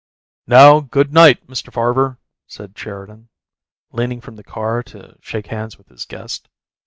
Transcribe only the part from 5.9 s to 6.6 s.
guest.